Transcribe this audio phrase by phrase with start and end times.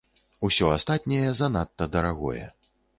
[0.47, 2.45] Усё астатняе занадта дарагое.